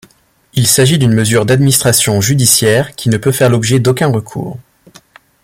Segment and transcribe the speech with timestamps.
[0.55, 4.57] Il s'agit d'une mesure d'administration judiciaire qui ne peut faire l'objet d'aucun recours.